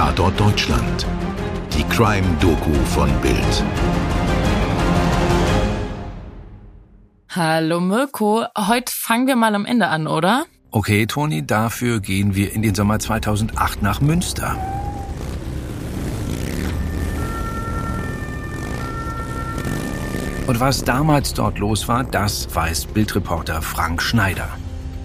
Tatort 0.00 0.40
Deutschland. 0.40 1.06
Die 1.76 1.84
Crime-Doku 1.84 2.72
von 2.86 3.10
Bild. 3.20 3.62
Hallo 7.28 7.80
Mirko, 7.80 8.46
heute 8.56 8.90
fangen 8.90 9.26
wir 9.26 9.36
mal 9.36 9.54
am 9.54 9.66
Ende 9.66 9.88
an, 9.88 10.06
oder? 10.06 10.46
Okay, 10.70 11.04
Toni, 11.04 11.46
dafür 11.46 12.00
gehen 12.00 12.34
wir 12.34 12.54
in 12.54 12.62
den 12.62 12.74
Sommer 12.74 12.98
2008 12.98 13.82
nach 13.82 14.00
Münster. 14.00 14.56
Und 20.46 20.60
was 20.60 20.82
damals 20.82 21.34
dort 21.34 21.58
los 21.58 21.88
war, 21.88 22.04
das 22.04 22.54
weiß 22.54 22.86
Bildreporter 22.86 23.60
Frank 23.60 24.00
Schneider. 24.00 24.48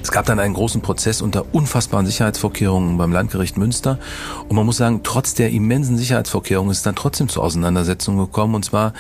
Es 0.06 0.12
gab 0.12 0.28
dann 0.28 0.40
einen 0.40 0.54
großen 0.54 0.82
Prozess 0.82 1.20
unter 1.20 1.52
unfassbaren 1.52 2.06
Sicherheitsvorkehrungen 2.06 2.96
beim 2.96 3.12
Landgericht 3.12 3.58
Münster. 3.58 3.98
Und 4.48 4.56
man 4.56 4.64
muss 4.64 4.78
sagen, 4.78 5.00
trotz 5.02 5.34
der 5.34 5.50
immensen 5.50 5.98
Sicherheitsvorkehrungen 5.98 6.70
ist 6.70 6.78
es 6.78 6.84
dann 6.84 6.94
trotzdem 6.94 7.28
zu 7.28 7.42
Auseinandersetzungen 7.42 8.20
gekommen. 8.20 8.54
Und 8.54 8.64
zwar 8.64 8.94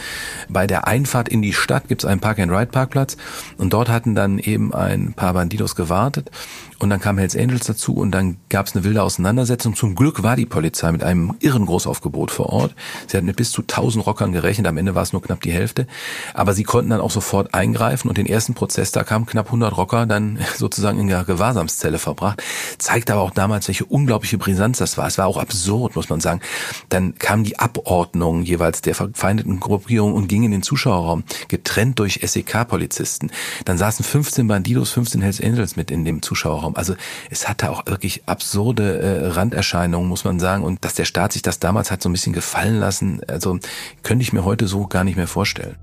bei 0.49 0.65
der 0.65 0.87
Einfahrt 0.87 1.29
in 1.29 1.43
die 1.43 1.53
Stadt 1.53 1.89
gibt 1.89 2.03
es 2.03 2.09
einen 2.09 2.21
Park-and-Ride-Parkplatz. 2.21 3.17
Und 3.59 3.71
dort 3.71 3.87
hatten 3.89 4.15
dann 4.15 4.39
eben 4.39 4.73
ein 4.73 5.13
paar 5.13 5.33
Bandidos 5.33 5.75
gewartet. 5.75 6.31
Und 6.79 6.89
dann 6.89 6.99
kam 6.99 7.17
Hells 7.17 7.35
Angels 7.35 7.65
dazu 7.65 7.93
und 7.95 8.11
dann 8.11 8.37
gab 8.49 8.67
es 8.67 8.75
eine 8.75 8.83
wilde 8.83 9.01
Auseinandersetzung. 9.01 9.75
Zum 9.75 9.95
Glück 9.95 10.23
war 10.23 10.35
die 10.35 10.45
Polizei 10.45 10.91
mit 10.91 11.03
einem 11.03 11.35
irren 11.39 11.65
Großaufgebot 11.65 12.31
vor 12.31 12.47
Ort. 12.47 12.75
Sie 13.07 13.15
hatten 13.15 13.25
mit 13.25 13.37
bis 13.37 13.51
zu 13.51 13.61
1000 13.61 14.05
Rockern 14.05 14.33
gerechnet, 14.33 14.67
am 14.67 14.77
Ende 14.77 14.95
war 14.95 15.03
es 15.03 15.13
nur 15.13 15.21
knapp 15.21 15.41
die 15.41 15.51
Hälfte. 15.51 15.87
Aber 16.33 16.53
sie 16.53 16.63
konnten 16.63 16.89
dann 16.89 17.01
auch 17.01 17.11
sofort 17.11 17.53
eingreifen 17.53 18.09
und 18.09 18.17
den 18.17 18.25
ersten 18.25 18.53
Prozess, 18.53 18.91
da 18.91 19.03
kamen 19.03 19.25
knapp 19.25 19.47
100 19.47 19.75
Rocker 19.77 20.05
dann 20.05 20.39
sozusagen 20.57 20.99
in 20.99 21.07
der 21.07 21.23
Gewahrsamszelle 21.23 21.97
verbracht. 21.97 22.43
Zeigt 22.77 23.09
aber 23.09 23.21
auch 23.21 23.31
damals, 23.31 23.67
welche 23.67 23.85
unglaubliche 23.85 24.37
Brisanz 24.37 24.79
das 24.79 24.97
war. 24.97 25.07
Es 25.07 25.17
war 25.17 25.27
auch 25.27 25.37
absurd, 25.37 25.95
muss 25.95 26.09
man 26.09 26.19
sagen. 26.19 26.41
Dann 26.89 27.15
kam 27.17 27.43
die 27.43 27.57
Abordnung 27.57 28.41
jeweils 28.41 28.81
der 28.81 28.95
verfeindeten 28.95 29.59
Gruppierung 29.59 30.13
und 30.13 30.27
ging 30.27 30.43
in 30.43 30.51
den 30.51 30.63
Zuschauerraum, 30.63 31.23
getrennt 31.47 31.99
durch 31.99 32.19
SEK-Polizisten. 32.23 33.31
Dann 33.63 33.77
saßen 33.77 34.03
15 34.03 34.47
Bandidos, 34.47 34.91
15 34.91 35.21
Hells 35.21 35.41
Angels 35.41 35.75
mit 35.75 35.91
in 35.91 36.03
dem 36.03 36.21
Zuschauerraum. 36.21 36.64
Raum. 36.65 36.75
Also 36.75 36.95
es 37.29 37.47
hatte 37.47 37.71
auch 37.71 37.85
wirklich 37.85 38.27
absurde 38.27 38.99
äh, 38.99 39.27
Randerscheinungen, 39.27 40.09
muss 40.09 40.23
man 40.23 40.39
sagen. 40.39 40.63
Und 40.63 40.83
dass 40.83 40.95
der 40.95 41.05
Staat 41.05 41.33
sich 41.33 41.41
das 41.41 41.59
damals 41.59 41.91
hat 41.91 42.01
so 42.01 42.09
ein 42.09 42.11
bisschen 42.11 42.33
gefallen 42.33 42.79
lassen, 42.79 43.21
also 43.27 43.59
könnte 44.03 44.23
ich 44.23 44.33
mir 44.33 44.43
heute 44.43 44.67
so 44.67 44.87
gar 44.87 45.03
nicht 45.03 45.15
mehr 45.15 45.27
vorstellen. 45.27 45.77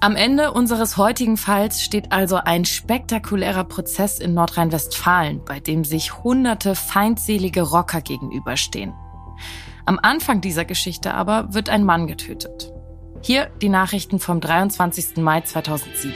Am 0.00 0.16
Ende 0.16 0.52
unseres 0.52 0.98
heutigen 0.98 1.38
Falls 1.38 1.82
steht 1.82 2.12
also 2.12 2.36
ein 2.36 2.66
spektakulärer 2.66 3.64
Prozess 3.64 4.18
in 4.18 4.34
Nordrhein-Westfalen, 4.34 5.42
bei 5.46 5.60
dem 5.60 5.82
sich 5.82 6.22
hunderte 6.22 6.74
feindselige 6.74 7.62
Rocker 7.62 8.02
gegenüberstehen. 8.02 8.92
Am 9.86 9.98
Anfang 10.02 10.42
dieser 10.42 10.66
Geschichte 10.66 11.14
aber 11.14 11.54
wird 11.54 11.70
ein 11.70 11.84
Mann 11.84 12.06
getötet. 12.06 12.70
Hier 13.22 13.48
die 13.62 13.70
Nachrichten 13.70 14.18
vom 14.18 14.40
23. 14.40 15.16
Mai 15.16 15.40
2007. 15.40 16.12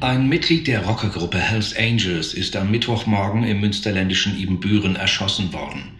Ein 0.00 0.28
Mitglied 0.28 0.66
der 0.66 0.84
Rockergruppe 0.84 1.38
Hells 1.38 1.74
Angels 1.74 2.34
ist 2.34 2.54
am 2.54 2.70
Mittwochmorgen 2.70 3.44
im 3.44 3.60
münsterländischen 3.60 4.38
Ibbenbüren 4.38 4.94
erschossen 4.94 5.54
worden. 5.54 5.92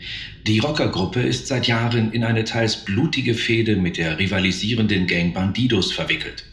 Die 0.47 0.59
Rockergruppe 0.59 1.23
ist 1.23 1.47
seit 1.47 1.67
Jahren 1.67 2.13
in 2.13 2.23
eine 2.23 2.45
teils 2.45 2.85
blutige 2.85 3.33
Fehde 3.33 3.77
mit 3.77 3.97
der 3.97 4.19
rivalisierenden 4.19 5.07
Gang 5.07 5.33
Bandidos 5.33 5.93
verwickelt. 5.93 6.45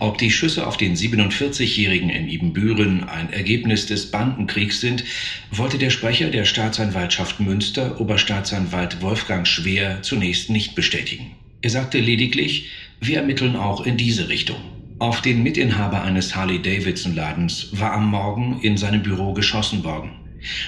Ob 0.00 0.18
die 0.18 0.32
Schüsse 0.32 0.66
auf 0.66 0.76
den 0.76 0.96
47-Jährigen 0.96 2.10
in 2.10 2.28
Ibbenbüren 2.28 3.04
ein 3.04 3.32
Ergebnis 3.32 3.86
des 3.86 4.06
Bandenkriegs 4.10 4.80
sind, 4.80 5.04
wollte 5.52 5.78
der 5.78 5.90
Sprecher 5.90 6.28
der 6.30 6.44
Staatsanwaltschaft 6.44 7.38
Münster, 7.38 8.00
Oberstaatsanwalt 8.00 9.00
Wolfgang 9.00 9.46
Schwer, 9.46 10.02
zunächst 10.02 10.50
nicht 10.50 10.74
bestätigen. 10.74 11.36
Er 11.62 11.70
sagte 11.70 12.00
lediglich, 12.00 12.66
wir 12.98 13.18
ermitteln 13.18 13.54
auch 13.54 13.80
in 13.80 13.96
diese 13.96 14.28
Richtung. 14.28 14.79
Auf 15.00 15.22
den 15.22 15.42
Mitinhaber 15.42 16.02
eines 16.02 16.36
Harley-Davidson-Ladens 16.36 17.68
war 17.72 17.92
am 17.94 18.10
Morgen 18.10 18.60
in 18.60 18.76
seinem 18.76 19.02
Büro 19.02 19.32
geschossen 19.32 19.82
worden. 19.82 20.10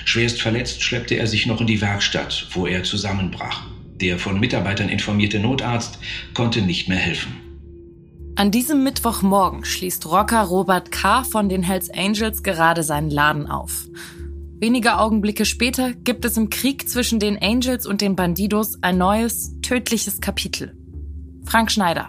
Schwerst 0.07 0.41
verletzt 0.41 0.83
schleppte 0.83 1.17
er 1.17 1.27
sich 1.27 1.45
noch 1.45 1.61
in 1.61 1.67
die 1.67 1.83
Werkstatt, 1.83 2.49
wo 2.53 2.67
er 2.67 2.83
zusammenbrach. 2.83 3.63
Der 4.01 4.19
von 4.19 4.41
Mitarbeitern 4.41 4.89
informierte 4.89 5.39
Notarzt 5.39 5.99
konnte 6.33 6.63
nicht 6.63 6.89
mehr 6.89 6.97
helfen. 6.97 7.37
An 8.35 8.51
diesem 8.51 8.83
Mittwochmorgen 8.83 9.67
schließt 9.67 10.07
Rocker 10.07 10.45
Robert 10.45 10.91
K. 10.91 11.25
von 11.25 11.51
den 11.51 11.63
Hells 11.63 11.91
Angels 11.91 12.43
gerade 12.43 12.85
seinen 12.85 13.11
Laden 13.11 13.47
auf. 13.47 13.87
Wenige 14.59 14.97
Augenblicke 14.97 15.45
später 15.45 15.93
gibt 15.93 16.25
es 16.25 16.39
im 16.39 16.49
Krieg 16.49 16.89
zwischen 16.89 17.21
den 17.21 17.37
Angels 17.43 17.87
und 17.87 18.01
den 18.01 18.17
Bandidos 18.17 18.83
ein 18.83 18.97
neues, 18.97 19.61
tödliches 19.61 20.23
Kapitel. 20.23 20.75
Frank 21.45 21.71
Schneider. 21.71 22.09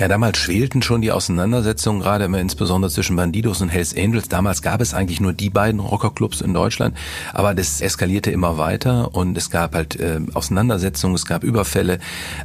Ja, 0.00 0.08
damals 0.08 0.38
schwelten 0.38 0.80
schon 0.80 1.02
die 1.02 1.12
Auseinandersetzungen, 1.12 2.00
gerade 2.00 2.24
immer 2.24 2.38
insbesondere 2.38 2.90
zwischen 2.90 3.16
Bandidos 3.16 3.60
und 3.60 3.68
Hells 3.68 3.94
Angels. 3.94 4.30
Damals 4.30 4.62
gab 4.62 4.80
es 4.80 4.94
eigentlich 4.94 5.20
nur 5.20 5.34
die 5.34 5.50
beiden 5.50 5.78
Rockerclubs 5.78 6.40
in 6.40 6.54
Deutschland, 6.54 6.96
aber 7.34 7.52
das 7.52 7.82
eskalierte 7.82 8.30
immer 8.30 8.56
weiter 8.56 9.14
und 9.14 9.36
es 9.36 9.50
gab 9.50 9.74
halt 9.74 10.00
äh, 10.00 10.20
Auseinandersetzungen, 10.32 11.14
es 11.16 11.26
gab 11.26 11.44
Überfälle. 11.44 11.98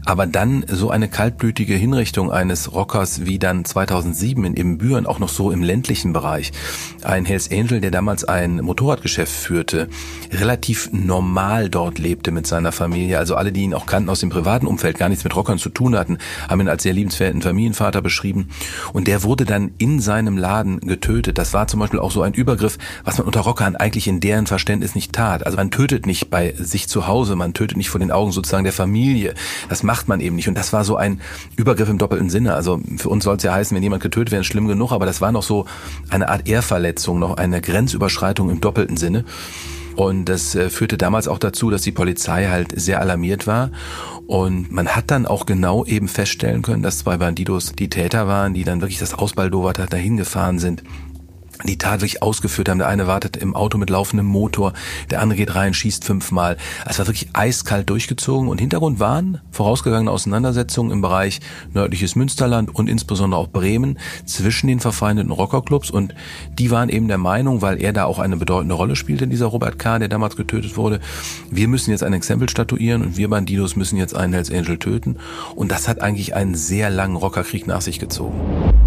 Aber 0.04 0.28
dann 0.28 0.66
so 0.68 0.90
eine 0.90 1.08
kaltblütige 1.08 1.76
Hinrichtung 1.76 2.30
eines 2.30 2.74
Rockers 2.74 3.26
wie 3.26 3.40
dann 3.40 3.64
2007 3.64 4.44
in 4.44 4.58
Ibbenbüren, 4.58 5.06
auch 5.06 5.20
noch 5.20 5.30
so 5.30 5.50
im 5.50 5.64
ländlichen 5.64 6.12
Bereich. 6.12 6.52
Ein 7.04 7.24
Hells 7.24 7.50
Angel, 7.50 7.80
der 7.80 7.92
damals 7.92 8.26
ein 8.26 8.58
Motorradgeschäft 8.58 9.32
führte, 9.32 9.88
relativ 10.30 10.90
normal 10.92 11.70
dort 11.70 12.00
lebte 12.00 12.32
mit 12.32 12.48
seiner 12.48 12.74
Familie. 12.74 13.18
Also 13.18 13.36
alle, 13.36 13.54
die 13.54 13.62
ihn 13.62 13.74
auch 13.74 13.86
kannten 13.86 14.10
aus 14.10 14.20
dem 14.20 14.30
privaten 14.30 14.68
Umfeld, 14.68 14.98
gar 14.98 15.08
nichts 15.08 15.24
mit 15.24 15.34
Rockern 15.38 15.58
zu 15.58 15.70
tun 15.70 15.96
hatten, 15.96 16.18
haben 16.50 16.60
ihn 16.60 16.68
als 16.68 16.84
sehr 16.84 16.92
liebenswerten 16.92 17.45
Familienvater 17.46 18.02
beschrieben. 18.02 18.50
Und 18.94 19.08
der 19.08 19.24
wurde 19.24 19.46
dann 19.46 19.72
in 19.78 20.00
seinem 20.00 20.38
Laden 20.38 20.80
getötet. 20.82 21.38
Das 21.38 21.54
war 21.54 21.68
zum 21.68 21.80
Beispiel 21.80 22.00
auch 22.00 22.12
so 22.12 22.22
ein 22.22 22.34
Übergriff, 22.34 22.78
was 23.04 23.18
man 23.18 23.28
unter 23.28 23.42
Rockern 23.42 23.76
eigentlich 23.76 24.08
in 24.08 24.20
deren 24.20 24.48
Verständnis 24.48 24.96
nicht 24.96 25.14
tat. 25.14 25.46
Also 25.46 25.58
man 25.58 25.72
tötet 25.72 26.06
nicht 26.06 26.30
bei 26.30 26.54
sich 26.58 26.88
zu 26.88 27.08
Hause, 27.08 27.36
man 27.36 27.54
tötet 27.54 27.78
nicht 27.78 27.90
vor 27.90 28.00
den 28.00 28.12
Augen 28.12 28.32
sozusagen 28.32 28.64
der 28.64 28.74
Familie. 28.74 29.34
Das 29.70 29.84
macht 29.84 30.08
man 30.08 30.20
eben 30.20 30.36
nicht. 30.36 30.48
Und 30.48 30.58
das 30.58 30.74
war 30.74 30.84
so 30.84 30.98
ein 30.98 31.22
Übergriff 31.56 31.90
im 31.90 31.98
doppelten 31.98 32.30
Sinne. 32.30 32.56
Also 32.56 32.82
für 32.98 33.10
uns 33.10 33.24
soll 33.24 33.38
es 33.38 33.44
ja 33.44 33.54
heißen, 33.54 33.76
wenn 33.76 33.84
jemand 33.84 34.04
getötet 34.04 34.32
wäre, 34.32 34.44
schlimm 34.44 34.68
genug, 34.68 34.92
aber 34.92 35.06
das 35.06 35.22
war 35.22 35.32
noch 35.32 35.44
so 35.44 35.66
eine 36.10 36.30
Art 36.30 36.48
Ehrverletzung, 36.48 37.20
noch 37.20 37.38
eine 37.38 37.62
Grenzüberschreitung 37.62 38.50
im 38.50 38.62
doppelten 38.62 38.98
Sinne. 38.98 39.26
Und 39.96 40.26
das 40.26 40.56
äh, 40.56 40.70
führte 40.70 40.98
damals 40.98 41.28
auch 41.28 41.40
dazu, 41.40 41.70
dass 41.70 41.82
die 41.82 41.92
Polizei 41.92 42.48
halt 42.48 42.80
sehr 42.80 43.00
alarmiert 43.00 43.48
war. 43.48 43.72
Und 44.28 44.72
man 44.72 44.90
hat 44.90 45.12
dann 45.12 45.26
auch 45.26 45.46
genau 45.46 45.86
eben 45.86 46.08
feststellen 46.08 46.62
können, 46.62 46.84
dass 46.84 47.00
zwei 47.00 47.18
Bandidos 47.18 47.74
die 47.74 47.90
Täter 47.90 48.28
waren, 48.28 48.54
die 48.54 48.64
dann 48.64 48.82
wirklich 48.82 49.00
das 49.00 49.14
Ausbaldowert 49.14 49.92
dahin 49.92 50.18
gefahren 50.18 50.60
sind 50.60 50.84
die 51.64 51.78
Tat 51.78 52.02
wirklich 52.02 52.22
ausgeführt 52.22 52.70
haben. 52.70 52.80
Der 52.80 52.88
eine 52.88 53.08
wartet 53.08 53.38
im 53.38 53.56
Auto 53.56 53.78
mit 53.78 53.90
laufendem 53.90 54.26
Motor, 54.26 54.74
der 55.10 55.22
andere 55.22 55.38
geht 55.38 55.56
rein, 55.56 55.74
schießt 55.74 56.04
fünfmal. 56.04 56.58
Es 56.86 57.00
war 57.00 57.08
wirklich 57.08 57.30
eiskalt 57.34 57.90
durchgezogen 57.90 58.50
und 58.50 58.60
Hintergrund 58.60 59.00
waren 59.00 59.40
vorausgegangene 59.52 60.12
Auseinandersetzungen 60.12 60.92
im 60.92 61.02
Bereich 61.02 61.40
nördliches 61.74 62.16
Münsterland 62.16 62.74
und 62.74 62.90
insbesondere 62.90 63.40
auch 63.40 63.48
Bremen 63.48 64.00
zwischen 64.26 64.68
den 64.68 64.80
verfeindeten 64.80 65.32
Rockerclubs 65.32 65.90
und 65.92 66.14
die 66.58 66.72
waren 66.72 66.90
eben 66.90 67.08
der 67.08 67.18
Meinung, 67.18 67.62
weil 67.62 67.82
er 67.82 67.94
da 67.94 68.06
auch 68.06 68.20
eine 68.20 68.38
bedeutende 68.38 68.76
Rolle 68.76 68.96
spielte, 68.96 69.28
dieser 69.28 69.48
Robert 69.48 69.80
K., 69.80 70.00
der 70.00 70.10
damals 70.10 70.36
getötet 70.36 70.78
wurde, 70.78 71.00
wir 71.50 71.68
müssen 71.68 71.92
jetzt 71.92 72.04
ein 72.04 72.14
Exempel 72.14 72.50
statuieren 72.50 73.02
und 73.02 73.18
wir 73.18 73.30
Bandidos 73.30 73.76
müssen 73.76 73.98
jetzt 73.98 74.16
einen 74.16 74.34
Hells 74.34 74.52
Angel 74.52 74.78
töten 74.78 75.18
und 75.56 75.72
das 75.72 75.88
hat 75.88 76.02
eigentlich 76.02 76.36
einen 76.36 76.56
sehr 76.56 76.90
langen 76.90 77.16
Rockerkrieg 77.16 77.68
nach 77.68 77.82
sich 77.82 78.00
gezogen. 78.00 78.85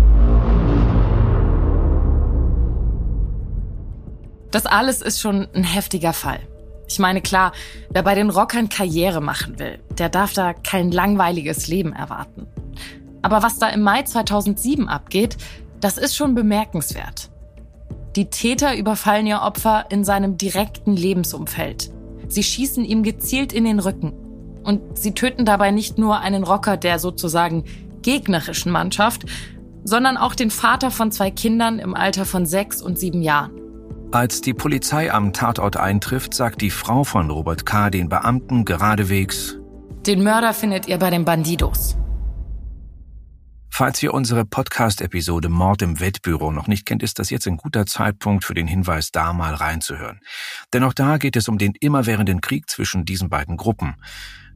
Das 4.51 4.67
alles 4.67 5.03
ist 5.03 5.21
schon 5.21 5.47
ein 5.55 5.65
heftiger 5.65 6.13
Fall. 6.13 6.41
Ich 6.89 6.99
meine, 6.99 7.21
klar, 7.21 7.53
wer 7.91 8.03
bei 8.03 8.15
den 8.15 8.31
Rockern 8.31 8.71
Karriere 8.71 9.21
machen 9.21 9.59
will, 9.59 9.79
der 9.99 10.09
darf 10.09 10.33
da 10.33 10.55
kein 10.55 10.91
langweiliges 10.91 11.69
Leben 11.69 11.93
erwarten. 11.93 12.47
Aber 13.21 13.43
was 13.43 13.59
da 13.59 13.69
im 13.69 13.83
Mai 13.83 14.03
2007 14.03 14.89
abgeht, 14.89 15.37
das 15.81 15.99
ist 15.99 16.17
schon 16.17 16.35
bemerkenswert. 16.35 17.31
Die 18.17 18.31
Täter 18.31 18.75
überfallen 18.77 19.27
ihr 19.27 19.43
Opfer 19.43 19.87
in 19.91 20.03
seinem 20.03 20.39
direkten 20.39 20.97
Lebensumfeld. 20.97 21.91
Sie 22.29 22.43
schießen 22.43 22.85
ihm 22.85 23.03
gezielt 23.03 23.53
in 23.53 23.65
den 23.65 23.81
Rücken. 23.81 24.13
Und 24.65 24.99
sie 24.99 25.13
töten 25.13 25.45
dabei 25.45 25.71
nicht 25.71 25.99
nur 25.99 26.21
einen 26.21 26.43
Rocker 26.43 26.77
der 26.77 26.99
sozusagen 26.99 27.65
gegnerischen 28.03 28.73
Mannschaft, 28.73 29.25
sondern 29.85 30.17
auch 30.17 30.35
den 30.35 30.51
Vater 30.51 30.91
von 30.91 31.13
zwei 31.13 31.31
Kindern 31.31 31.79
im 31.79 31.95
Alter 31.95 32.25
von 32.25 32.47
sechs 32.47 32.83
und 32.83 32.99
sieben 32.99 33.23
Jahren. 33.23 33.68
Als 34.11 34.41
die 34.41 34.55
Polizei 34.55 35.13
am 35.13 35.35
Tatort 35.35 35.77
eintrifft, 35.77 36.33
sagt 36.33 36.63
die 36.63 36.71
Frau 36.71 37.05
von 37.05 37.29
Robert 37.31 37.67
K. 37.67 37.91
den 37.91 38.09
Beamten 38.09 38.65
geradewegs, 38.65 39.59
den 40.07 40.23
Mörder 40.23 40.55
findet 40.55 40.89
ihr 40.89 40.97
bei 40.97 41.11
den 41.11 41.27
Bandidos. 41.27 41.99
Falls 43.69 44.03
ihr 44.03 44.15
unsere 44.15 44.47
Podcast-Episode 44.47 45.51
Mord 45.51 45.83
im 45.83 46.01
Wettbüro 46.01 46.51
noch 46.51 46.69
nicht 46.69 46.87
kennt, 46.87 47.03
ist 47.03 47.19
das 47.19 47.29
jetzt 47.29 47.47
ein 47.47 47.59
guter 47.59 47.85
Zeitpunkt 47.85 48.45
für 48.45 48.55
den 48.55 48.67
Hinweis, 48.67 49.13
da 49.13 49.35
mal 49.35 49.53
reinzuhören. 49.53 50.21
Denn 50.73 50.85
auch 50.85 50.95
da 50.95 51.19
geht 51.19 51.37
es 51.37 51.47
um 51.49 51.59
den 51.59 51.75
immerwährenden 51.79 52.41
Krieg 52.41 52.71
zwischen 52.71 53.05
diesen 53.05 53.29
beiden 53.29 53.59
Gruppen. 53.59 53.97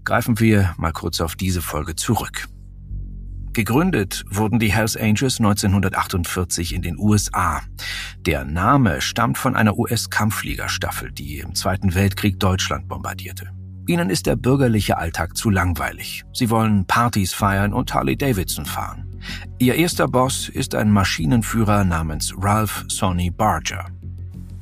Greifen 0.04 0.40
wir 0.40 0.72
mal 0.78 0.92
kurz 0.92 1.20
auf 1.20 1.36
diese 1.36 1.60
Folge 1.60 1.94
zurück. 1.94 2.48
Gegründet 3.52 4.24
wurden 4.30 4.58
die 4.58 4.72
Hells 4.72 4.96
Angels 4.96 5.38
1948 5.38 6.74
in 6.74 6.80
den 6.80 6.98
USA. 6.98 7.60
Der 8.20 8.46
Name 8.46 9.02
stammt 9.02 9.36
von 9.36 9.54
einer 9.54 9.78
US-Kampffliegerstaffel, 9.78 11.12
die 11.12 11.40
im 11.40 11.54
Zweiten 11.54 11.94
Weltkrieg 11.94 12.40
Deutschland 12.40 12.88
bombardierte. 12.88 13.50
Ihnen 13.86 14.08
ist 14.08 14.24
der 14.24 14.36
bürgerliche 14.36 14.96
Alltag 14.96 15.36
zu 15.36 15.50
langweilig. 15.50 16.22
Sie 16.32 16.48
wollen 16.48 16.86
Partys 16.86 17.34
feiern 17.34 17.74
und 17.74 17.92
Harley 17.92 18.16
Davidson 18.16 18.64
fahren. 18.64 19.20
Ihr 19.58 19.74
erster 19.74 20.08
Boss 20.08 20.48
ist 20.48 20.74
ein 20.74 20.90
Maschinenführer 20.90 21.84
namens 21.84 22.32
Ralph 22.38 22.86
Sonny 22.88 23.30
Barger. 23.30 23.86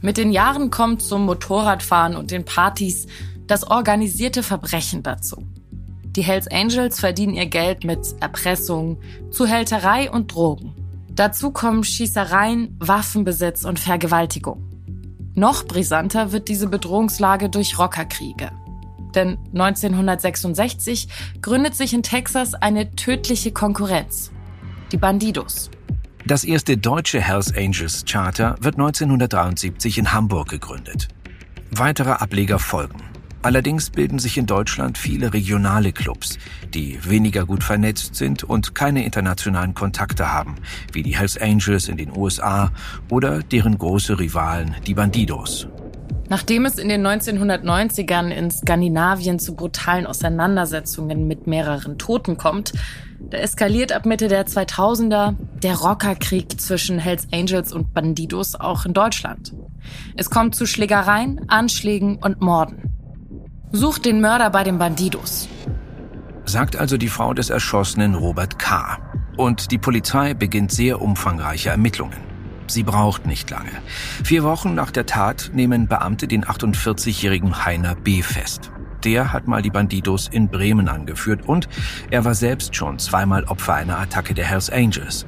Mit 0.01 0.17
den 0.17 0.33
Jahren 0.33 0.71
kommt 0.71 1.01
zum 1.03 1.27
Motorradfahren 1.27 2.17
und 2.17 2.33
den 2.33 2.45
Partys 2.45 3.07
das 3.47 3.71
organisierte 3.71 4.43
Verbrechen 4.43 5.05
dazu. 5.05 5.47
Die 6.17 6.23
Hells 6.23 6.49
Angels 6.49 6.99
verdienen 6.99 7.35
ihr 7.35 7.47
Geld 7.47 7.85
mit 7.85 8.01
Erpressung, 8.21 8.99
Zuhälterei 9.31 10.11
und 10.11 10.35
Drogen. 10.35 10.75
Dazu 11.11 11.53
kommen 11.53 11.85
Schießereien, 11.85 12.77
Waffenbesitz 12.81 13.65
und 13.65 13.79
Vergewaltigung. 13.79 14.65
Noch 15.35 15.65
brisanter 15.65 16.33
wird 16.33 16.49
diese 16.49 16.67
Bedrohungslage 16.67 17.49
durch 17.49 17.79
Rockerkriege. 17.79 18.51
Denn 19.15 19.39
1966 19.53 21.09
gründet 21.43 21.77
sich 21.77 21.95
in 21.95 22.03
Texas 22.03 22.55
eine 22.55 22.91
tödliche 22.93 23.53
Konkurrenz. 23.53 24.33
Die 24.91 24.97
Bandidos. 24.97 25.71
Das 26.27 26.45
erste 26.45 26.77
deutsche 26.77 27.21
Hells 27.21 27.55
Angels 27.57 28.05
Charter 28.05 28.57
wird 28.61 28.75
1973 28.75 29.99
in 29.99 30.13
Hamburg 30.13 30.49
gegründet. 30.49 31.09
Weitere 31.71 32.11
Ableger 32.11 32.59
folgen. 32.59 33.10
Allerdings 33.43 33.89
bilden 33.89 34.19
sich 34.19 34.37
in 34.37 34.45
Deutschland 34.45 34.99
viele 34.99 35.33
regionale 35.33 35.93
Clubs, 35.93 36.39
die 36.75 36.99
weniger 37.09 37.47
gut 37.47 37.65
vernetzt 37.65 38.15
sind 38.15 38.45
und 38.45 38.75
keine 38.75 39.05
internationalen 39.05 39.73
Kontakte 39.73 40.31
haben, 40.31 40.57
wie 40.93 41.03
die 41.03 41.17
Hells 41.17 41.39
Angels 41.39 41.89
in 41.89 41.97
den 41.97 42.15
USA 42.15 42.71
oder 43.09 43.43
deren 43.43 43.79
große 43.79 44.19
Rivalen, 44.19 44.77
die 44.87 44.93
Bandidos. 44.93 45.69
Nachdem 46.29 46.65
es 46.65 46.79
in 46.79 46.89
den 46.89 47.05
1990ern 47.05 48.29
in 48.29 48.51
Skandinavien 48.51 49.39
zu 49.39 49.57
brutalen 49.57 50.07
Auseinandersetzungen 50.07 51.27
mit 51.27 51.47
mehreren 51.47 51.99
Toten 51.99 52.37
kommt, 52.37 52.73
da 53.19 53.39
eskaliert 53.39 53.91
ab 53.91 54.07
Mitte 54.07 54.29
der 54.29 54.47
2000er 54.47 55.35
der 55.63 55.77
Rockerkrieg 55.77 56.61
zwischen 56.61 56.99
Hells 56.99 57.27
Angels 57.33 57.73
und 57.73 57.95
Bandidos 57.95 58.55
auch 58.55 58.85
in 58.85 58.93
Deutschland. 58.93 59.55
Es 60.15 60.31
kommt 60.31 60.55
zu 60.55 60.67
Schlägereien, 60.67 61.49
Anschlägen 61.49 62.19
und 62.19 62.41
Morden. 62.41 63.00
Sucht 63.73 64.05
den 64.05 64.21
Mörder 64.21 64.51
bei 64.51 64.65
den 64.65 64.79
Bandidos. 64.79 65.49
Sagt 66.45 66.75
also 66.75 66.97
die 66.97 67.09
Frau 67.09 67.35
des 67.35 67.51
erschossenen 67.51 68.17
Robert 68.17 68.59
K. 68.59 68.99
Und 69.37 69.71
die 69.71 69.79
Polizei 69.79 70.35
beginnt 70.35 70.73
sehr 70.73 71.01
umfangreiche 71.01 71.71
Ermittlungen. 71.71 72.19
Sie 72.67 72.83
braucht 72.83 73.27
nicht 73.27 73.49
lange. 73.49 73.71
Vier 74.25 74.43
Wochen 74.43 74.75
nach 74.75 74.91
der 74.91 75.07
Tat 75.07 75.53
nehmen 75.55 75.87
Beamte 75.87 76.27
den 76.27 76.45
48-jährigen 76.45 77.65
Heiner 77.65 77.95
B. 77.95 78.23
fest. 78.23 78.73
Der 79.05 79.33
hat 79.33 79.47
mal 79.47 79.63
die 79.63 79.71
Bandidos 79.71 80.27
in 80.27 80.49
Bremen 80.49 80.89
angeführt 80.89 81.47
und 81.47 81.69
er 82.11 82.25
war 82.25 82.35
selbst 82.35 82.75
schon 82.75 82.99
zweimal 82.99 83.45
Opfer 83.45 83.75
einer 83.75 84.01
Attacke 84.01 84.35
der 84.35 84.47
Hells 84.47 84.69
Angels. 84.69 85.27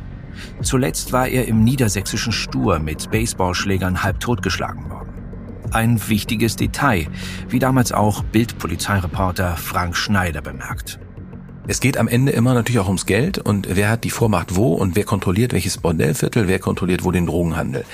Zuletzt 0.63 1.13
war 1.13 1.29
er 1.29 1.47
im 1.47 1.63
niedersächsischen 1.63 2.33
Stur 2.33 2.81
mit 2.81 3.09
Baseballschlägern 3.13 4.03
halb 4.03 4.19
totgeschlagen 4.19 4.91
worden. 4.91 5.12
Ein 5.73 6.09
wichtiges 6.09 6.57
Detail, 6.57 7.07
wie 7.49 7.59
damals 7.59 7.93
auch 7.93 8.23
Bildpolizeireporter 8.25 9.57
Frank 9.57 9.97
Schneider 9.97 10.43
bemerkt. 10.43 10.99
Es 11.67 11.81
geht 11.81 11.97
am 11.97 12.09
Ende 12.09 12.33
immer 12.33 12.55
natürlich 12.55 12.81
auch 12.81 12.89
ums 12.89 13.07
Geld 13.07 13.39
und 13.39 13.69
wer 13.71 13.89
hat 13.89 14.05
die 14.05 14.11
Vormacht 14.11 14.57
wo 14.57 14.75
und 14.75 14.97
wer 14.97 15.05
kontrolliert 15.05 15.53
welches 15.53 15.79
Bordellviertel, 15.79 16.49
wer 16.49 16.59
kontrolliert 16.59 17.05
wo 17.05 17.13
den 17.13 17.27
Drogenhandel. 17.27 17.85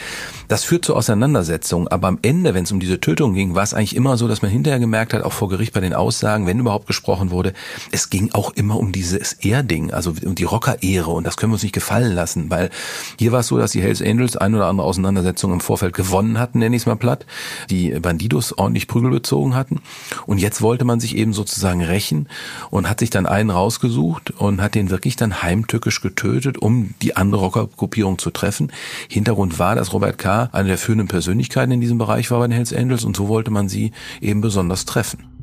Das 0.48 0.64
führt 0.64 0.86
zu 0.86 0.96
Auseinandersetzungen, 0.96 1.88
aber 1.88 2.08
am 2.08 2.18
Ende, 2.22 2.54
wenn 2.54 2.64
es 2.64 2.72
um 2.72 2.80
diese 2.80 3.00
Tötung 3.00 3.34
ging, 3.34 3.54
war 3.54 3.62
es 3.62 3.74
eigentlich 3.74 3.94
immer 3.94 4.16
so, 4.16 4.28
dass 4.28 4.40
man 4.40 4.50
hinterher 4.50 4.80
gemerkt 4.80 5.12
hat, 5.12 5.22
auch 5.22 5.34
vor 5.34 5.50
Gericht 5.50 5.74
bei 5.74 5.80
den 5.80 5.92
Aussagen, 5.92 6.46
wenn 6.46 6.58
überhaupt 6.58 6.86
gesprochen 6.86 7.30
wurde, 7.30 7.52
es 7.92 8.08
ging 8.08 8.30
auch 8.32 8.52
immer 8.54 8.78
um 8.78 8.90
dieses 8.90 9.34
Ehrding, 9.34 9.90
also 9.92 10.14
um 10.24 10.34
die 10.34 10.44
Rocker-Ehre 10.44 11.10
und 11.10 11.26
das 11.26 11.36
können 11.36 11.52
wir 11.52 11.56
uns 11.56 11.62
nicht 11.62 11.74
gefallen 11.74 12.14
lassen, 12.14 12.48
weil 12.48 12.70
hier 13.18 13.30
war 13.30 13.40
es 13.40 13.48
so, 13.48 13.58
dass 13.58 13.72
die 13.72 13.82
Hells 13.82 14.00
Angels 14.00 14.38
ein 14.38 14.54
oder 14.54 14.68
andere 14.68 14.86
Auseinandersetzung 14.86 15.52
im 15.52 15.60
Vorfeld 15.60 15.94
gewonnen 15.94 16.38
hatten, 16.38 16.60
nenne 16.60 16.74
ich 16.74 16.82
es 16.82 16.86
mal 16.86 16.96
platt, 16.96 17.26
die 17.68 17.90
Bandidos 18.00 18.56
ordentlich 18.56 18.88
Prügel 18.88 19.10
bezogen 19.10 19.54
hatten 19.54 19.82
und 20.24 20.38
jetzt 20.38 20.62
wollte 20.62 20.86
man 20.86 20.98
sich 20.98 21.14
eben 21.14 21.34
sozusagen 21.34 21.82
rächen 21.82 22.26
und 22.70 22.88
hat 22.88 23.00
sich 23.00 23.10
dann 23.10 23.26
einen 23.26 23.50
rausgesucht 23.50 24.30
und 24.30 24.62
hat 24.62 24.74
den 24.74 24.88
wirklich 24.88 25.16
dann 25.16 25.42
heimtückisch 25.42 26.00
getötet, 26.00 26.56
um 26.56 26.94
die 27.02 27.16
andere 27.16 27.42
Rockergruppierung 27.42 28.16
zu 28.16 28.30
treffen. 28.30 28.72
Hintergrund 29.08 29.58
war, 29.58 29.74
dass 29.74 29.92
Robert 29.92 30.16
K. 30.16 30.37
eine 30.52 30.68
der 30.68 30.78
führenden 30.78 31.08
Persönlichkeiten 31.08 31.72
in 31.72 31.80
diesem 31.80 31.98
Bereich 31.98 32.30
war 32.30 32.38
bei 32.38 32.46
den 32.46 32.52
Hells 32.52 32.72
Angels 32.72 33.04
und 33.04 33.16
so 33.16 33.28
wollte 33.28 33.50
man 33.50 33.68
sie 33.68 33.92
eben 34.20 34.40
besonders 34.40 34.84
treffen. 34.84 35.38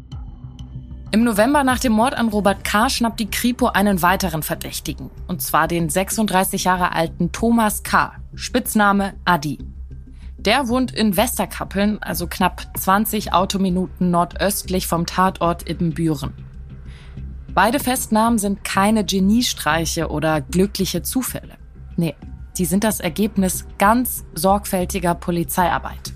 Im 1.12 1.24
November 1.24 1.64
nach 1.64 1.80
dem 1.80 1.94
Mord 1.94 2.14
an 2.14 2.28
Robert 2.28 2.64
K. 2.66 2.90
schnappt 2.90 3.20
die 3.20 3.30
Kripo 3.30 3.68
einen 3.68 4.02
weiteren 4.02 4.44
Verdächtigen. 4.44 5.10
Und 5.28 5.42
zwar 5.42 5.68
den 5.68 5.90
36 5.90 6.66
Jahre 6.66 6.92
alten 6.92 7.32
Thomas 7.32 7.84
K., 7.84 8.14
Spitzname 8.34 9.14
Adi. 9.24 9.60
Der 10.38 10.68
wohnt 10.68 10.92
in 10.92 11.16
Westerkappeln, 11.16 12.04
also 12.04 12.28
knapp 12.28 12.68
20 12.78 13.34
Autominuten 13.34 14.12
nordöstlich 14.12 14.88
vom 14.88 15.06
Tatort 15.06 15.70
Ibbenbüren. 15.70 16.34
Beide 17.54 17.80
Festnahmen 17.80 18.38
sind 18.38 18.66
keine 18.66 19.06
Geniestreiche 19.06 20.10
oder 20.10 20.42
glückliche 20.42 21.02
Zufälle. 21.02 21.54
Nee, 21.96 22.14
die 22.58 22.66
sind 22.66 22.84
das 22.84 23.00
Ergebnis 23.00 23.66
ganz 23.78 24.26
sorgfältiger 24.34 25.16
Polizeiarbeit. 25.16 26.14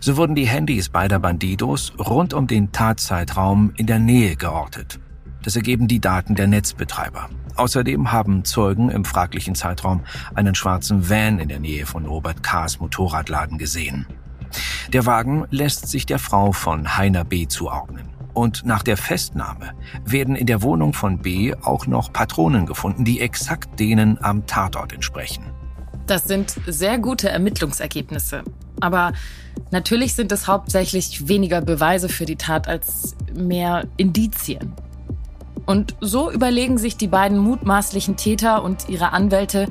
So 0.00 0.16
wurden 0.16 0.34
die 0.34 0.46
Handys 0.46 0.88
beider 0.88 1.18
Bandidos 1.18 1.92
rund 1.98 2.32
um 2.32 2.46
den 2.46 2.72
Tatzeitraum 2.72 3.72
in 3.76 3.86
der 3.86 3.98
Nähe 3.98 4.36
geortet. 4.36 4.98
Das 5.42 5.56
ergeben 5.56 5.88
die 5.88 6.00
Daten 6.00 6.34
der 6.34 6.46
Netzbetreiber. 6.46 7.28
Außerdem 7.56 8.12
haben 8.12 8.44
Zeugen 8.44 8.90
im 8.90 9.04
fraglichen 9.04 9.54
Zeitraum 9.54 10.02
einen 10.34 10.54
schwarzen 10.54 11.10
Van 11.10 11.38
in 11.38 11.48
der 11.48 11.60
Nähe 11.60 11.84
von 11.84 12.06
Robert 12.06 12.42
K.'s 12.42 12.80
Motorradladen 12.80 13.58
gesehen. 13.58 14.06
Der 14.92 15.06
Wagen 15.06 15.44
lässt 15.50 15.88
sich 15.88 16.06
der 16.06 16.18
Frau 16.18 16.52
von 16.52 16.96
Heiner 16.96 17.24
B. 17.24 17.46
zuordnen. 17.46 18.08
Und 18.32 18.64
nach 18.64 18.82
der 18.82 18.96
Festnahme 18.96 19.72
werden 20.04 20.36
in 20.36 20.46
der 20.46 20.62
Wohnung 20.62 20.92
von 20.92 21.18
B 21.18 21.54
auch 21.54 21.86
noch 21.86 22.12
Patronen 22.12 22.64
gefunden, 22.64 23.04
die 23.04 23.20
exakt 23.20 23.78
denen 23.78 24.22
am 24.22 24.46
Tatort 24.46 24.92
entsprechen. 24.92 25.44
Das 26.10 26.24
sind 26.24 26.56
sehr 26.66 26.98
gute 26.98 27.28
Ermittlungsergebnisse. 27.28 28.42
Aber 28.80 29.12
natürlich 29.70 30.16
sind 30.16 30.32
es 30.32 30.48
hauptsächlich 30.48 31.28
weniger 31.28 31.60
Beweise 31.60 32.08
für 32.08 32.24
die 32.24 32.34
Tat 32.34 32.66
als 32.66 33.14
mehr 33.32 33.86
Indizien. 33.96 34.72
Und 35.66 35.94
so 36.00 36.32
überlegen 36.32 36.78
sich 36.78 36.96
die 36.96 37.06
beiden 37.06 37.38
mutmaßlichen 37.38 38.16
Täter 38.16 38.64
und 38.64 38.88
ihre 38.88 39.12
Anwälte, 39.12 39.68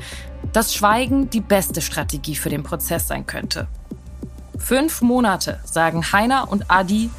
dass 0.53 0.73
Schweigen 0.73 1.29
die 1.29 1.41
beste 1.41 1.81
Strategie 1.81 2.35
für 2.35 2.49
den 2.49 2.63
Prozess 2.63 3.09
sein 3.09 3.25
könnte. 3.25 3.67
Fünf 4.57 5.01
Monate 5.01 5.59
sagen 5.65 6.09
Heiner 6.13 6.49
und 6.49 6.71
Adi 6.71 7.09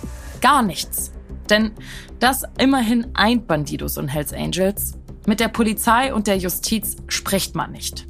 gar 0.40 0.62
nichts. 0.62 1.12
Denn 1.50 1.72
das 2.20 2.44
immerhin 2.56 3.08
eint 3.12 3.46
Bandidos 3.46 3.98
und 3.98 4.08
Hells 4.08 4.32
Angels. 4.32 4.94
Mit 5.26 5.40
der 5.40 5.48
Polizei 5.48 6.14
und 6.14 6.26
der 6.26 6.38
Justiz 6.38 6.96
spricht 7.08 7.54
man 7.54 7.72
nicht. 7.72 8.06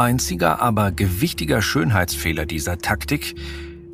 Einziger, 0.00 0.60
aber 0.60 0.90
gewichtiger 0.92 1.62
Schönheitsfehler 1.62 2.46
dieser 2.46 2.78
Taktik, 2.78 3.34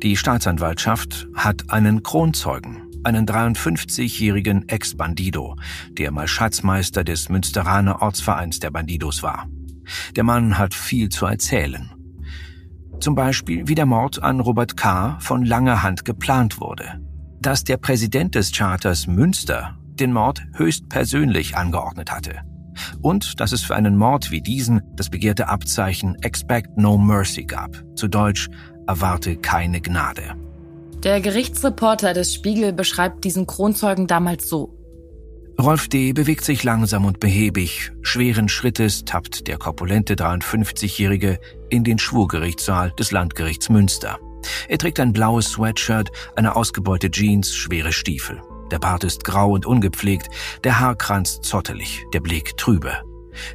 die 0.01 0.17
Staatsanwaltschaft 0.17 1.27
hat 1.35 1.69
einen 1.69 2.03
Kronzeugen, 2.03 2.83
einen 3.03 3.25
53-jährigen 3.25 4.67
Ex-Bandido, 4.69 5.55
der 5.91 6.11
mal 6.11 6.27
Schatzmeister 6.27 7.03
des 7.03 7.29
Münsteraner 7.29 8.01
Ortsvereins 8.01 8.59
der 8.59 8.71
Bandidos 8.71 9.21
war. 9.21 9.47
Der 10.15 10.23
Mann 10.23 10.57
hat 10.57 10.73
viel 10.73 11.09
zu 11.09 11.25
erzählen. 11.25 11.91
Zum 12.99 13.13
Beispiel, 13.13 13.67
wie 13.67 13.75
der 13.75 13.85
Mord 13.85 14.23
an 14.23 14.39
Robert 14.39 14.75
K. 14.75 15.17
von 15.19 15.45
langer 15.45 15.83
Hand 15.83 16.05
geplant 16.05 16.59
wurde 16.59 16.99
dass 17.39 17.63
der 17.63 17.77
Präsident 17.77 18.35
des 18.35 18.51
Charters 18.51 19.07
Münster 19.07 19.77
den 19.81 20.11
Mord 20.11 20.43
höchstpersönlich 20.55 21.55
angeordnet 21.55 22.11
hatte. 22.11 22.41
Und 23.01 23.39
dass 23.39 23.51
es 23.51 23.63
für 23.63 23.75
einen 23.75 23.95
Mord 23.95 24.31
wie 24.31 24.41
diesen 24.41 24.81
das 24.95 25.09
begehrte 25.09 25.47
Abzeichen 25.47 26.15
Expect 26.21 26.77
No 26.77 26.97
Mercy 26.97 27.43
gab. 27.43 27.83
Zu 27.95 28.07
Deutsch 28.07 28.49
erwarte 28.87 29.35
keine 29.35 29.81
Gnade. 29.81 30.35
Der 31.03 31.21
Gerichtsreporter 31.21 32.13
des 32.13 32.33
Spiegel 32.33 32.73
beschreibt 32.73 33.23
diesen 33.23 33.45
Kronzeugen 33.45 34.07
damals 34.07 34.49
so. 34.49 34.73
Rolf 35.59 35.87
D. 35.87 36.13
bewegt 36.13 36.43
sich 36.43 36.63
langsam 36.63 37.05
und 37.05 37.19
behäbig. 37.19 37.91
Schweren 38.03 38.47
Schrittes 38.47 39.05
tappt 39.05 39.47
der 39.47 39.57
korpulente 39.57 40.13
53-Jährige 40.13 41.39
in 41.69 41.83
den 41.83 41.97
Schwurgerichtssaal 41.97 42.91
des 42.91 43.11
Landgerichts 43.11 43.69
Münster. 43.69 44.19
Er 44.67 44.77
trägt 44.77 44.99
ein 44.99 45.13
blaues 45.13 45.49
Sweatshirt, 45.53 46.09
eine 46.35 46.55
ausgebeute 46.55 47.09
Jeans, 47.09 47.55
schwere 47.55 47.91
Stiefel. 47.91 48.39
Der 48.71 48.79
Bart 48.79 49.03
ist 49.03 49.23
grau 49.23 49.51
und 49.51 49.65
ungepflegt, 49.65 50.29
der 50.63 50.79
Haarkranz 50.79 51.41
zottelig, 51.41 52.05
der 52.13 52.19
Blick 52.19 52.57
trübe. 52.57 52.91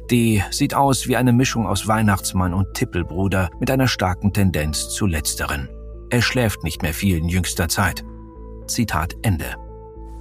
D 0.09 0.43
sieht 0.51 0.73
aus 0.73 1.07
wie 1.07 1.17
eine 1.17 1.33
Mischung 1.33 1.67
aus 1.67 1.87
Weihnachtsmann 1.87 2.53
und 2.53 2.73
Tippelbruder 2.73 3.49
mit 3.59 3.69
einer 3.69 3.87
starken 3.87 4.33
Tendenz 4.33 4.89
zu 4.89 5.05
letzteren. 5.05 5.69
Er 6.09 6.21
schläft 6.21 6.63
nicht 6.63 6.81
mehr 6.81 6.93
viel 6.93 7.17
in 7.17 7.27
jüngster 7.27 7.67
Zeit. 7.67 8.03
Zitat 8.67 9.15
Ende. 9.23 9.55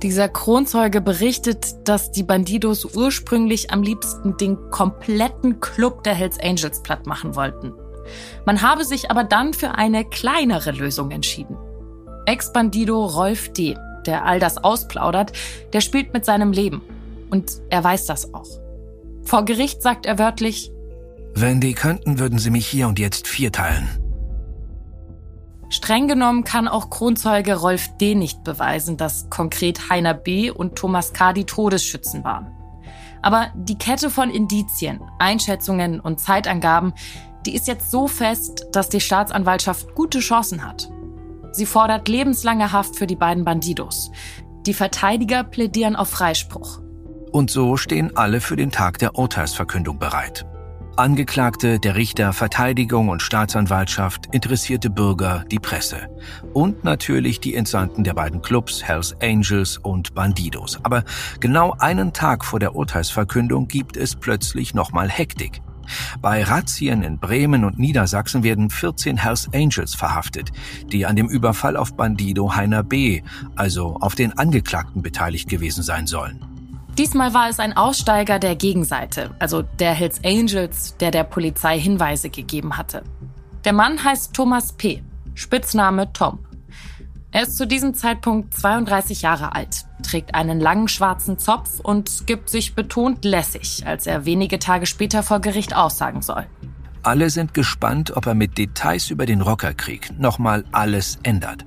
Dieser 0.02 0.28
Kronzeuge 0.28 1.00
berichtet, 1.00 1.76
dass 1.84 2.10
die 2.10 2.24
Bandidos 2.24 2.96
ursprünglich 2.96 3.70
am 3.70 3.82
liebsten 3.82 4.36
den 4.36 4.58
kompletten 4.70 5.60
Club 5.60 6.02
der 6.02 6.14
Hells 6.14 6.40
Angels 6.40 6.82
platt 6.82 7.06
machen 7.06 7.36
wollten. 7.36 7.72
Man 8.44 8.62
habe 8.62 8.84
sich 8.84 9.12
aber 9.12 9.22
dann 9.22 9.54
für 9.54 9.76
eine 9.76 10.04
kleinere 10.04 10.72
Lösung 10.72 11.12
entschieden. 11.12 11.56
Ex-Bandido 12.26 13.04
Rolf 13.04 13.52
D., 13.52 13.76
der 14.06 14.24
all 14.24 14.40
das 14.40 14.58
ausplaudert, 14.58 15.32
der 15.72 15.80
spielt 15.80 16.12
mit 16.12 16.24
seinem 16.24 16.52
Leben. 16.52 16.82
Und 17.30 17.50
er 17.70 17.82
weiß 17.82 18.06
das 18.06 18.34
auch. 18.34 18.48
Vor 19.24 19.44
Gericht 19.44 19.82
sagt 19.82 20.06
er 20.06 20.18
wörtlich, 20.18 20.70
Wenn 21.34 21.60
die 21.60 21.74
könnten, 21.74 22.18
würden 22.18 22.38
sie 22.38 22.50
mich 22.50 22.66
hier 22.66 22.88
und 22.88 22.98
jetzt 22.98 23.26
vierteilen. 23.26 23.88
Streng 25.70 26.06
genommen 26.06 26.44
kann 26.44 26.68
auch 26.68 26.90
Kronzeuge 26.90 27.54
Rolf 27.54 27.88
D. 27.96 28.14
nicht 28.14 28.44
beweisen, 28.44 28.98
dass 28.98 29.30
konkret 29.30 29.88
Heiner 29.88 30.12
B. 30.12 30.50
und 30.50 30.76
Thomas 30.76 31.14
K. 31.14 31.32
die 31.32 31.46
Todesschützen 31.46 32.24
waren. 32.24 32.52
Aber 33.22 33.50
die 33.54 33.78
Kette 33.78 34.10
von 34.10 34.28
Indizien, 34.28 35.00
Einschätzungen 35.18 35.98
und 36.00 36.20
Zeitangaben, 36.20 36.92
die 37.46 37.54
ist 37.54 37.68
jetzt 37.68 37.90
so 37.90 38.06
fest, 38.06 38.66
dass 38.72 38.90
die 38.90 39.00
Staatsanwaltschaft 39.00 39.94
gute 39.94 40.18
Chancen 40.18 40.66
hat. 40.66 40.90
Sie 41.52 41.66
fordert 41.66 42.08
lebenslange 42.08 42.72
Haft 42.72 42.96
für 42.96 43.06
die 43.06 43.16
beiden 43.16 43.44
Bandidos. 43.44 44.10
Die 44.66 44.74
Verteidiger 44.74 45.44
plädieren 45.44 45.96
auf 45.96 46.08
Freispruch. 46.08 46.80
Und 47.30 47.50
so 47.50 47.76
stehen 47.76 48.16
alle 48.16 48.40
für 48.40 48.56
den 48.56 48.70
Tag 48.70 48.98
der 48.98 49.16
Urteilsverkündung 49.16 49.98
bereit. 49.98 50.46
Angeklagte, 50.96 51.78
der 51.78 51.96
Richter, 51.96 52.34
Verteidigung 52.34 53.08
und 53.08 53.22
Staatsanwaltschaft, 53.22 54.26
interessierte 54.32 54.90
Bürger, 54.90 55.44
die 55.50 55.58
Presse. 55.58 56.08
Und 56.52 56.84
natürlich 56.84 57.40
die 57.40 57.54
Entsandten 57.54 58.04
der 58.04 58.12
beiden 58.12 58.42
Clubs 58.42 58.82
Hells 58.82 59.16
Angels 59.22 59.78
und 59.78 60.14
Bandidos. 60.14 60.78
Aber 60.82 61.04
genau 61.40 61.74
einen 61.78 62.12
Tag 62.12 62.44
vor 62.44 62.60
der 62.60 62.76
Urteilsverkündung 62.76 63.68
gibt 63.68 63.96
es 63.96 64.16
plötzlich 64.16 64.74
nochmal 64.74 65.08
Hektik. 65.08 65.62
Bei 66.20 66.42
Razzien 66.42 67.02
in 67.02 67.18
Bremen 67.18 67.64
und 67.64 67.78
Niedersachsen 67.78 68.42
werden 68.42 68.70
14 68.70 69.16
Hells 69.16 69.48
Angels 69.54 69.94
verhaftet, 69.94 70.50
die 70.86 71.06
an 71.06 71.16
dem 71.16 71.28
Überfall 71.28 71.76
auf 71.76 71.96
Bandido 71.96 72.54
Heiner 72.54 72.82
B., 72.82 73.22
also 73.56 73.96
auf 74.00 74.14
den 74.14 74.36
Angeklagten 74.38 75.02
beteiligt 75.02 75.48
gewesen 75.48 75.82
sein 75.82 76.06
sollen. 76.06 76.44
Diesmal 76.98 77.32
war 77.32 77.48
es 77.48 77.58
ein 77.58 77.74
Aussteiger 77.74 78.38
der 78.38 78.54
Gegenseite, 78.54 79.30
also 79.38 79.62
der 79.62 79.94
Hells 79.94 80.22
Angels, 80.24 80.96
der 80.98 81.10
der 81.10 81.24
Polizei 81.24 81.80
Hinweise 81.80 82.28
gegeben 82.28 82.76
hatte. 82.76 83.02
Der 83.64 83.72
Mann 83.72 84.04
heißt 84.04 84.34
Thomas 84.34 84.72
P., 84.74 85.02
Spitzname 85.34 86.12
Tom. 86.12 86.40
Er 87.32 87.42
ist 87.42 87.56
zu 87.56 87.66
diesem 87.66 87.94
Zeitpunkt 87.94 88.54
32 88.54 89.22
Jahre 89.22 89.54
alt, 89.54 89.86
trägt 90.02 90.34
einen 90.34 90.60
langen 90.60 90.88
schwarzen 90.88 91.38
Zopf 91.38 91.80
und 91.80 92.26
gibt 92.26 92.48
sich 92.48 92.74
betont 92.74 93.24
lässig, 93.24 93.84
als 93.86 94.06
er 94.06 94.24
wenige 94.24 94.58
Tage 94.58 94.86
später 94.86 95.22
vor 95.22 95.40
Gericht 95.40 95.74
aussagen 95.74 96.22
soll. 96.22 96.46
Alle 97.02 97.30
sind 97.30 97.54
gespannt, 97.54 98.16
ob 98.16 98.26
er 98.26 98.34
mit 98.34 98.58
Details 98.58 99.10
über 99.10 99.26
den 99.26 99.40
Rockerkrieg 99.40 100.18
nochmal 100.18 100.64
alles 100.70 101.18
ändert 101.24 101.64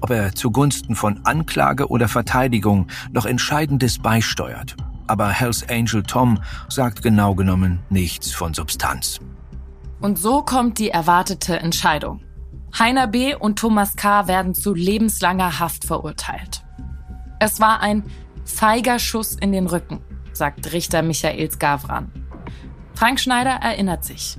ob 0.00 0.10
er 0.10 0.34
zugunsten 0.34 0.94
von 0.94 1.20
Anklage 1.24 1.88
oder 1.88 2.08
Verteidigung 2.08 2.88
noch 3.12 3.26
Entscheidendes 3.26 3.98
beisteuert. 3.98 4.76
Aber 5.06 5.28
Hells 5.28 5.68
Angel 5.68 6.02
Tom 6.02 6.40
sagt 6.68 7.02
genau 7.02 7.34
genommen 7.34 7.80
nichts 7.90 8.32
von 8.32 8.54
Substanz. 8.54 9.20
Und 10.00 10.18
so 10.18 10.42
kommt 10.42 10.78
die 10.78 10.90
erwartete 10.90 11.58
Entscheidung. 11.58 12.20
Heiner 12.76 13.06
B. 13.06 13.36
und 13.36 13.58
Thomas 13.58 13.94
K. 13.94 14.26
werden 14.26 14.52
zu 14.52 14.74
lebenslanger 14.74 15.60
Haft 15.60 15.84
verurteilt. 15.84 16.64
Es 17.38 17.60
war 17.60 17.80
ein 17.80 18.04
feiger 18.44 18.98
Schuss 18.98 19.36
in 19.36 19.52
den 19.52 19.68
Rücken, 19.68 20.00
sagt 20.32 20.72
Richter 20.72 21.02
Michael 21.02 21.50
Skavran. 21.52 22.10
Frank 22.96 23.20
Schneider 23.20 23.60
erinnert 23.62 24.04
sich. 24.04 24.38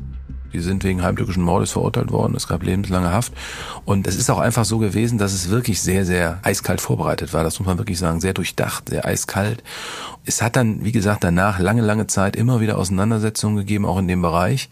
Die 0.55 0.62
sind 0.62 0.85
wegen 0.85 1.03
heimtückischen 1.03 1.43
Mordes 1.43 1.71
verurteilt 1.71 2.12
worden. 2.12 2.33
Es 2.33 2.47
gab 2.47 2.63
lebenslange 2.63 3.12
Haft. 3.12 3.33
Und 3.83 4.07
es 4.07 4.15
ist 4.15 4.29
auch 4.29 4.39
einfach 4.39 4.63
so 4.63 4.77
gewesen, 4.77 5.17
dass 5.17 5.33
es 5.33 5.50
wirklich 5.50 5.81
sehr, 5.81 6.05
sehr 6.05 6.39
eiskalt 6.43 6.79
vorbereitet 6.79 7.33
war. 7.33 7.43
Das 7.43 7.59
muss 7.59 7.67
man 7.67 7.77
wirklich 7.77 8.00
sagen. 8.00 8.21
Sehr 8.21 8.33
durchdacht, 8.33 8.88
sehr 8.88 9.05
eiskalt. 9.05 9.63
Es 10.25 10.41
hat 10.41 10.55
dann, 10.55 10.85
wie 10.85 10.93
gesagt, 10.93 11.25
danach 11.25 11.59
lange, 11.59 11.81
lange 11.81 12.07
Zeit 12.07 12.38
immer 12.38 12.62
wieder 12.62 12.77
Auseinandersetzungen 12.77 13.57
gegeben, 13.57 13.85
auch 13.85 14.00
in 14.00 14.07
dem 14.07 14.21
Bereich. 14.21 14.69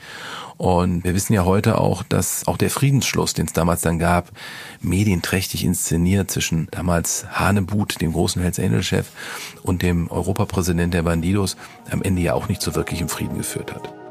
Und 0.55 1.03
wir 1.03 1.13
wissen 1.13 1.33
ja 1.33 1.43
heute 1.43 1.77
auch, 1.79 2.01
dass 2.03 2.47
auch 2.47 2.55
der 2.55 2.69
Friedensschluss, 2.69 3.33
den 3.33 3.47
es 3.47 3.53
damals 3.53 3.81
dann 3.81 3.99
gab, 3.99 4.31
medienträchtig 4.79 5.65
inszeniert 5.65 6.31
zwischen 6.31 6.69
damals 6.71 7.25
Hanebut, 7.29 7.99
dem 7.99 8.13
großen 8.13 8.41
Hells 8.41 8.57
Angel 8.57 8.83
Chef, 8.83 9.07
und 9.63 9.81
dem 9.81 10.09
Europapräsident 10.09 10.93
der 10.93 11.03
Bandidos, 11.03 11.57
am 11.91 12.01
Ende 12.01 12.21
ja 12.21 12.35
auch 12.35 12.47
nicht 12.47 12.61
so 12.61 12.73
wirklich 12.73 13.01
im 13.01 13.09
Frieden 13.09 13.37
geführt 13.37 13.75
hat. 13.75 14.02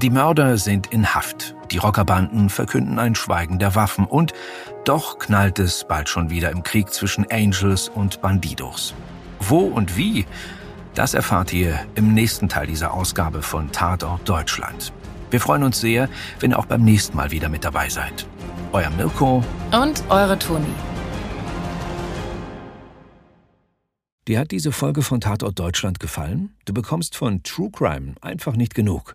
Die 0.00 0.08
Mörder 0.08 0.56
sind 0.56 0.86
in 0.86 1.14
Haft. 1.14 1.54
Die 1.70 1.76
Rockerbanden 1.76 2.48
verkünden 2.48 2.98
ein 2.98 3.14
Schweigen 3.14 3.58
der 3.58 3.74
Waffen 3.74 4.06
und 4.06 4.32
doch 4.86 5.18
knallt 5.18 5.58
es 5.58 5.84
bald 5.86 6.08
schon 6.08 6.30
wieder 6.30 6.50
im 6.52 6.62
Krieg 6.62 6.90
zwischen 6.90 7.30
Angels 7.30 7.90
und 7.90 8.22
Bandidos. 8.22 8.94
Wo 9.40 9.58
und 9.58 9.98
wie? 9.98 10.24
Das 10.94 11.12
erfahrt 11.12 11.52
ihr 11.52 11.78
im 11.96 12.14
nächsten 12.14 12.48
Teil 12.48 12.66
dieser 12.66 12.94
Ausgabe 12.94 13.42
von 13.42 13.72
Tatort 13.72 14.26
Deutschland. 14.26 14.90
Wir 15.30 15.38
freuen 15.38 15.64
uns 15.64 15.78
sehr, 15.82 16.08
wenn 16.38 16.52
ihr 16.52 16.58
auch 16.58 16.64
beim 16.64 16.82
nächsten 16.82 17.14
Mal 17.14 17.30
wieder 17.30 17.50
mit 17.50 17.62
dabei 17.62 17.90
seid. 17.90 18.26
Euer 18.72 18.88
Mirko 18.88 19.44
und 19.70 20.02
eure 20.08 20.38
Toni. 20.38 20.72
Dir 24.26 24.38
hat 24.38 24.50
diese 24.50 24.72
Folge 24.72 25.02
von 25.02 25.20
Tatort 25.20 25.58
Deutschland 25.58 26.00
gefallen? 26.00 26.56
Du 26.64 26.72
bekommst 26.72 27.16
von 27.16 27.42
True 27.42 27.70
Crime 27.70 28.14
einfach 28.22 28.56
nicht 28.56 28.74
genug. 28.74 29.14